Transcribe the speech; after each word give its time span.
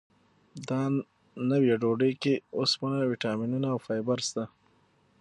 دا 0.67 0.81
نوې 1.51 1.73
ډوډۍ 1.81 2.13
کې 2.21 2.33
اوسپنه، 2.57 2.97
ویټامینونه 3.11 3.67
او 3.73 3.77
فایبر 3.85 4.17
شته. 4.27 4.43